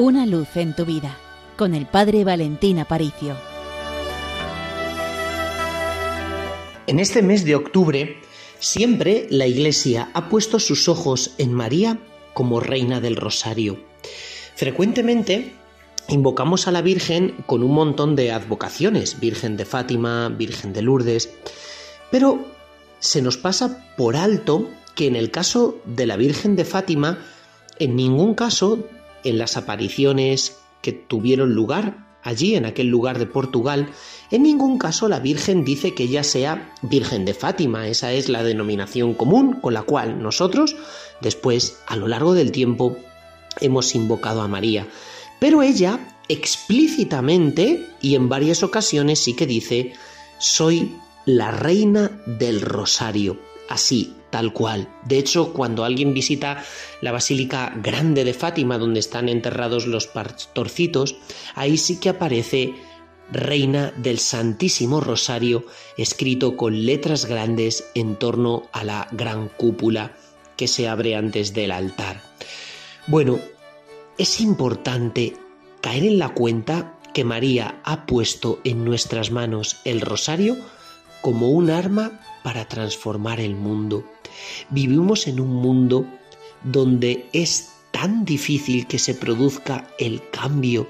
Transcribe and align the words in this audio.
Una 0.00 0.24
luz 0.24 0.56
en 0.56 0.74
tu 0.74 0.86
vida 0.86 1.14
con 1.58 1.74
el 1.74 1.84
Padre 1.84 2.24
Valentín 2.24 2.78
Aparicio. 2.78 3.36
En 6.86 6.98
este 6.98 7.20
mes 7.20 7.44
de 7.44 7.54
octubre, 7.54 8.16
siempre 8.58 9.26
la 9.28 9.46
Iglesia 9.46 10.08
ha 10.14 10.30
puesto 10.30 10.58
sus 10.58 10.88
ojos 10.88 11.32
en 11.36 11.52
María 11.52 11.98
como 12.32 12.60
Reina 12.60 13.02
del 13.02 13.14
Rosario. 13.14 13.78
Frecuentemente 14.54 15.52
invocamos 16.08 16.66
a 16.66 16.72
la 16.72 16.80
Virgen 16.80 17.34
con 17.44 17.62
un 17.62 17.74
montón 17.74 18.16
de 18.16 18.32
advocaciones, 18.32 19.20
Virgen 19.20 19.58
de 19.58 19.66
Fátima, 19.66 20.30
Virgen 20.30 20.72
de 20.72 20.80
Lourdes, 20.80 21.28
pero 22.10 22.46
se 23.00 23.20
nos 23.20 23.36
pasa 23.36 23.86
por 23.98 24.16
alto 24.16 24.66
que 24.94 25.08
en 25.08 25.16
el 25.16 25.30
caso 25.30 25.78
de 25.84 26.06
la 26.06 26.16
Virgen 26.16 26.56
de 26.56 26.64
Fátima, 26.64 27.18
en 27.78 27.96
ningún 27.96 28.34
caso 28.34 28.88
en 29.24 29.38
las 29.38 29.56
apariciones 29.56 30.58
que 30.82 30.92
tuvieron 30.92 31.54
lugar 31.54 32.06
allí, 32.22 32.54
en 32.54 32.66
aquel 32.66 32.88
lugar 32.88 33.18
de 33.18 33.26
Portugal, 33.26 33.88
en 34.30 34.42
ningún 34.42 34.78
caso 34.78 35.08
la 35.08 35.20
Virgen 35.20 35.64
dice 35.64 35.94
que 35.94 36.04
ella 36.04 36.22
sea 36.22 36.74
Virgen 36.82 37.24
de 37.24 37.34
Fátima. 37.34 37.88
Esa 37.88 38.12
es 38.12 38.28
la 38.28 38.42
denominación 38.42 39.14
común 39.14 39.54
con 39.60 39.74
la 39.74 39.82
cual 39.82 40.22
nosotros, 40.22 40.76
después, 41.20 41.78
a 41.86 41.96
lo 41.96 42.08
largo 42.08 42.34
del 42.34 42.52
tiempo, 42.52 42.96
hemos 43.60 43.94
invocado 43.94 44.42
a 44.42 44.48
María. 44.48 44.86
Pero 45.38 45.62
ella 45.62 45.98
explícitamente 46.28 47.88
y 48.00 48.14
en 48.14 48.28
varias 48.28 48.62
ocasiones 48.62 49.18
sí 49.18 49.34
que 49.34 49.46
dice, 49.46 49.94
soy 50.38 50.94
la 51.24 51.50
reina 51.50 52.22
del 52.26 52.60
rosario. 52.60 53.38
Así, 53.68 54.14
tal 54.30 54.52
cual. 54.52 54.88
De 55.04 55.18
hecho, 55.18 55.52
cuando 55.52 55.84
alguien 55.84 56.14
visita 56.14 56.64
la 57.00 57.12
Basílica 57.12 57.72
Grande 57.82 58.24
de 58.24 58.34
Fátima, 58.34 58.78
donde 58.78 59.00
están 59.00 59.28
enterrados 59.28 59.86
los 59.86 60.06
pastorcitos, 60.06 61.16
ahí 61.54 61.76
sí 61.76 61.98
que 61.98 62.10
aparece 62.10 62.74
Reina 63.32 63.92
del 63.96 64.18
Santísimo 64.18 65.00
Rosario, 65.00 65.64
escrito 65.96 66.56
con 66.56 66.84
letras 66.84 67.26
grandes 67.26 67.84
en 67.94 68.16
torno 68.16 68.68
a 68.72 68.82
la 68.82 69.08
gran 69.12 69.48
cúpula 69.48 70.16
que 70.56 70.66
se 70.66 70.88
abre 70.88 71.14
antes 71.14 71.54
del 71.54 71.70
altar. 71.70 72.20
Bueno, 73.06 73.38
es 74.18 74.40
importante 74.40 75.36
caer 75.80 76.04
en 76.04 76.18
la 76.18 76.30
cuenta 76.30 76.98
que 77.14 77.24
María 77.24 77.80
ha 77.84 78.06
puesto 78.06 78.60
en 78.64 78.84
nuestras 78.84 79.30
manos 79.30 79.80
el 79.84 80.00
rosario 80.00 80.56
como 81.20 81.50
un 81.50 81.70
arma 81.70 82.20
para 82.42 82.66
transformar 82.66 83.40
el 83.40 83.54
mundo. 83.54 84.04
Vivimos 84.70 85.26
en 85.26 85.40
un 85.40 85.54
mundo 85.54 86.06
donde 86.64 87.28
es 87.32 87.70
tan 87.90 88.24
difícil 88.24 88.86
que 88.86 88.98
se 88.98 89.14
produzca 89.14 89.88
el 89.98 90.22
cambio, 90.30 90.88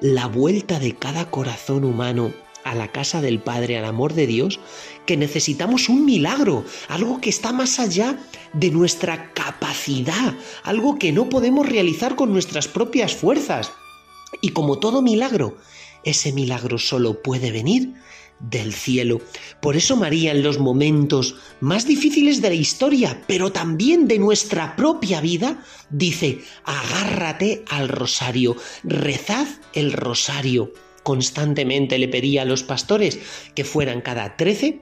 la 0.00 0.26
vuelta 0.26 0.78
de 0.78 0.94
cada 0.94 1.30
corazón 1.30 1.84
humano 1.84 2.32
a 2.64 2.74
la 2.74 2.88
casa 2.88 3.20
del 3.20 3.40
Padre, 3.40 3.78
al 3.78 3.84
amor 3.84 4.14
de 4.14 4.26
Dios, 4.26 4.58
que 5.06 5.16
necesitamos 5.16 5.88
un 5.88 6.04
milagro, 6.04 6.64
algo 6.88 7.20
que 7.20 7.28
está 7.30 7.52
más 7.52 7.78
allá 7.78 8.18
de 8.54 8.70
nuestra 8.70 9.32
capacidad, 9.32 10.34
algo 10.62 10.98
que 10.98 11.12
no 11.12 11.28
podemos 11.28 11.68
realizar 11.68 12.16
con 12.16 12.32
nuestras 12.32 12.66
propias 12.66 13.14
fuerzas. 13.14 13.72
Y 14.40 14.50
como 14.50 14.78
todo 14.78 15.02
milagro, 15.02 15.56
ese 16.04 16.32
milagro 16.32 16.78
solo 16.78 17.22
puede 17.22 17.52
venir 17.52 17.94
del 18.50 18.72
cielo. 18.72 19.20
Por 19.60 19.76
eso 19.76 19.96
María 19.96 20.32
en 20.32 20.42
los 20.42 20.58
momentos 20.58 21.36
más 21.60 21.86
difíciles 21.86 22.42
de 22.42 22.48
la 22.50 22.54
historia, 22.54 23.22
pero 23.26 23.52
también 23.52 24.08
de 24.08 24.18
nuestra 24.18 24.76
propia 24.76 25.20
vida, 25.20 25.62
dice, 25.90 26.40
agárrate 26.64 27.64
al 27.70 27.88
rosario, 27.88 28.56
rezad 28.82 29.46
el 29.72 29.92
rosario. 29.92 30.72
Constantemente 31.02 31.98
le 31.98 32.08
pedía 32.08 32.42
a 32.42 32.46
los 32.46 32.62
pastores 32.62 33.18
que 33.54 33.64
fueran 33.64 34.00
cada 34.00 34.36
trece 34.36 34.80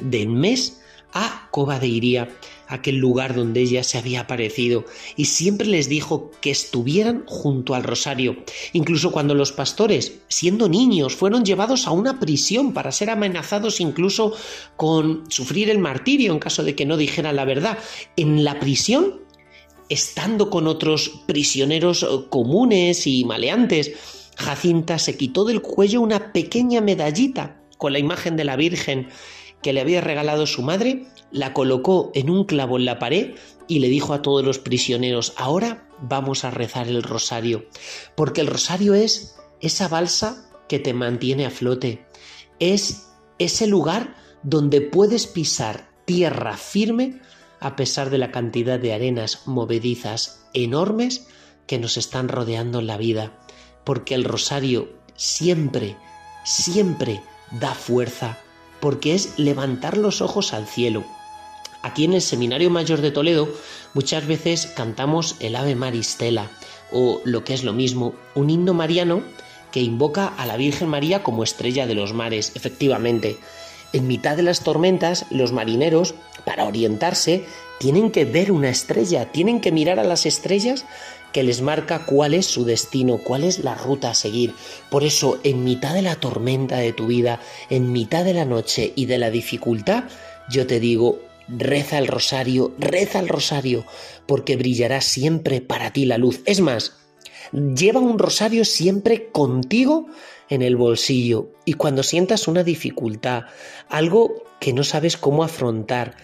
del 0.00 0.28
mes 0.28 0.80
a 1.12 1.48
Coba 1.50 1.78
de 1.78 1.88
Iría 1.88 2.28
aquel 2.68 2.96
lugar 2.96 3.34
donde 3.34 3.60
ella 3.60 3.82
se 3.82 3.98
había 3.98 4.22
aparecido, 4.22 4.84
y 5.16 5.26
siempre 5.26 5.66
les 5.66 5.88
dijo 5.88 6.30
que 6.40 6.50
estuvieran 6.50 7.24
junto 7.26 7.74
al 7.74 7.84
rosario, 7.84 8.36
incluso 8.72 9.12
cuando 9.12 9.34
los 9.34 9.52
pastores, 9.52 10.18
siendo 10.28 10.68
niños, 10.68 11.14
fueron 11.14 11.44
llevados 11.44 11.86
a 11.86 11.92
una 11.92 12.18
prisión 12.18 12.72
para 12.72 12.92
ser 12.92 13.10
amenazados 13.10 13.80
incluso 13.80 14.34
con 14.76 15.30
sufrir 15.30 15.70
el 15.70 15.78
martirio 15.78 16.32
en 16.32 16.38
caso 16.38 16.64
de 16.64 16.74
que 16.74 16.86
no 16.86 16.96
dijeran 16.96 17.36
la 17.36 17.44
verdad. 17.44 17.78
En 18.16 18.44
la 18.44 18.58
prisión, 18.58 19.20
estando 19.88 20.50
con 20.50 20.66
otros 20.66 21.22
prisioneros 21.26 22.02
eh, 22.02 22.06
comunes 22.28 23.06
y 23.06 23.24
maleantes, 23.24 23.92
Jacinta 24.36 24.98
se 24.98 25.16
quitó 25.16 25.44
del 25.44 25.62
cuello 25.62 26.00
una 26.00 26.32
pequeña 26.32 26.80
medallita 26.80 27.62
con 27.78 27.92
la 27.92 27.98
imagen 27.98 28.36
de 28.36 28.44
la 28.44 28.56
Virgen 28.56 29.08
que 29.62 29.72
le 29.72 29.80
había 29.80 30.00
regalado 30.00 30.46
su 30.46 30.62
madre, 30.62 31.06
la 31.30 31.52
colocó 31.52 32.10
en 32.14 32.30
un 32.30 32.44
clavo 32.44 32.76
en 32.76 32.84
la 32.84 32.98
pared 32.98 33.34
y 33.68 33.80
le 33.80 33.88
dijo 33.88 34.14
a 34.14 34.22
todos 34.22 34.44
los 34.44 34.58
prisioneros, 34.58 35.34
ahora 35.36 35.88
vamos 36.00 36.44
a 36.44 36.50
rezar 36.50 36.88
el 36.88 37.02
rosario, 37.02 37.66
porque 38.14 38.40
el 38.40 38.46
rosario 38.46 38.94
es 38.94 39.36
esa 39.60 39.88
balsa 39.88 40.48
que 40.68 40.78
te 40.78 40.94
mantiene 40.94 41.46
a 41.46 41.50
flote, 41.50 42.06
es 42.58 43.08
ese 43.38 43.66
lugar 43.66 44.14
donde 44.42 44.80
puedes 44.80 45.26
pisar 45.26 45.90
tierra 46.04 46.56
firme 46.56 47.20
a 47.60 47.76
pesar 47.76 48.10
de 48.10 48.18
la 48.18 48.30
cantidad 48.30 48.78
de 48.78 48.92
arenas 48.92 49.42
movedizas 49.46 50.46
enormes 50.52 51.26
que 51.66 51.78
nos 51.78 51.96
están 51.96 52.28
rodeando 52.28 52.78
en 52.78 52.86
la 52.86 52.96
vida, 52.96 53.32
porque 53.84 54.14
el 54.14 54.24
rosario 54.24 54.88
siempre, 55.16 55.96
siempre 56.44 57.22
da 57.50 57.74
fuerza 57.74 58.38
porque 58.80 59.14
es 59.14 59.38
levantar 59.38 59.96
los 59.96 60.20
ojos 60.20 60.52
al 60.52 60.66
cielo. 60.66 61.04
Aquí 61.82 62.04
en 62.04 62.14
el 62.14 62.22
Seminario 62.22 62.70
Mayor 62.70 63.00
de 63.00 63.10
Toledo 63.10 63.48
muchas 63.94 64.26
veces 64.26 64.66
cantamos 64.66 65.36
el 65.40 65.56
Ave 65.56 65.74
Maristela 65.74 66.50
o 66.90 67.20
lo 67.24 67.44
que 67.44 67.54
es 67.54 67.64
lo 67.64 67.72
mismo, 67.72 68.14
un 68.34 68.50
himno 68.50 68.74
mariano 68.74 69.22
que 69.72 69.80
invoca 69.80 70.26
a 70.26 70.46
la 70.46 70.56
Virgen 70.56 70.88
María 70.88 71.22
como 71.22 71.44
estrella 71.44 71.86
de 71.86 71.94
los 71.94 72.12
mares. 72.12 72.52
Efectivamente, 72.54 73.38
en 73.92 74.06
mitad 74.06 74.36
de 74.36 74.42
las 74.42 74.60
tormentas 74.60 75.26
los 75.30 75.52
marineros, 75.52 76.14
para 76.44 76.64
orientarse, 76.64 77.44
tienen 77.78 78.10
que 78.10 78.24
ver 78.24 78.52
una 78.52 78.68
estrella, 78.68 79.30
tienen 79.32 79.60
que 79.60 79.72
mirar 79.72 79.98
a 79.98 80.04
las 80.04 80.26
estrellas 80.26 80.86
que 81.36 81.42
les 81.42 81.60
marca 81.60 82.06
cuál 82.06 82.32
es 82.32 82.46
su 82.46 82.64
destino, 82.64 83.18
cuál 83.18 83.44
es 83.44 83.58
la 83.58 83.74
ruta 83.74 84.08
a 84.08 84.14
seguir. 84.14 84.54
Por 84.88 85.04
eso, 85.04 85.38
en 85.44 85.64
mitad 85.64 85.92
de 85.92 86.00
la 86.00 86.16
tormenta 86.16 86.78
de 86.78 86.94
tu 86.94 87.08
vida, 87.08 87.42
en 87.68 87.92
mitad 87.92 88.24
de 88.24 88.32
la 88.32 88.46
noche 88.46 88.94
y 88.96 89.04
de 89.04 89.18
la 89.18 89.30
dificultad, 89.30 90.04
yo 90.48 90.66
te 90.66 90.80
digo, 90.80 91.20
reza 91.46 91.98
el 91.98 92.06
rosario, 92.06 92.74
reza 92.78 93.18
el 93.18 93.28
rosario, 93.28 93.84
porque 94.24 94.56
brillará 94.56 95.02
siempre 95.02 95.60
para 95.60 95.92
ti 95.92 96.06
la 96.06 96.16
luz. 96.16 96.40
Es 96.46 96.62
más, 96.62 96.94
lleva 97.52 98.00
un 98.00 98.18
rosario 98.18 98.64
siempre 98.64 99.28
contigo 99.30 100.06
en 100.48 100.62
el 100.62 100.74
bolsillo 100.74 101.50
y 101.66 101.74
cuando 101.74 102.02
sientas 102.02 102.48
una 102.48 102.64
dificultad, 102.64 103.44
algo 103.90 104.42
que 104.58 104.72
no 104.72 104.84
sabes 104.84 105.18
cómo 105.18 105.44
afrontar, 105.44 106.16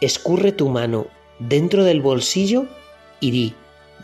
escurre 0.00 0.52
tu 0.52 0.68
mano 0.68 1.08
dentro 1.40 1.82
del 1.82 2.00
bolsillo 2.00 2.68
y 3.18 3.32
di, 3.32 3.54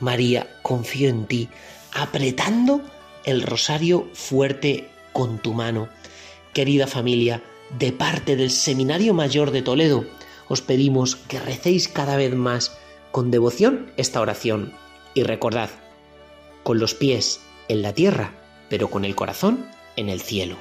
María, 0.01 0.49
confío 0.63 1.09
en 1.09 1.27
ti, 1.27 1.49
apretando 1.93 2.83
el 3.25 3.43
rosario 3.43 4.09
fuerte 4.15 4.91
con 5.13 5.39
tu 5.39 5.53
mano. 5.53 5.89
Querida 6.53 6.87
familia, 6.87 7.43
de 7.79 7.93
parte 7.93 8.37
del 8.37 8.51
Seminario 8.51 9.15
Mayor 9.15 9.51
de 9.51 9.63
Toledo, 9.63 10.05
os 10.49 10.63
pedimos 10.63 11.17
que 11.17 11.39
recéis 11.39 11.87
cada 11.89 12.17
vez 12.17 12.35
más 12.35 12.77
con 13.13 13.31
devoción 13.31 13.93
esta 13.97 14.21
oración. 14.21 14.73
Y 15.15 15.23
recordad, 15.25 15.71
con 16.63 16.79
los 16.79 16.95
pies 16.95 17.41
en 17.69 17.83
la 17.83 17.93
tierra, 17.93 18.33
pero 18.69 18.91
con 18.91 19.05
el 19.05 19.15
corazón 19.15 19.67
en 19.97 20.09
el 20.09 20.21
cielo. 20.21 20.57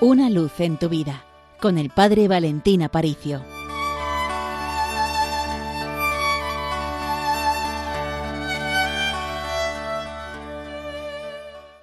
Una 0.00 0.28
luz 0.28 0.60
en 0.60 0.78
tu 0.78 0.90
vida, 0.90 1.24
con 1.58 1.78
el 1.78 1.88
Padre 1.88 2.28
Valentín 2.28 2.82
Aparicio. 2.82 3.55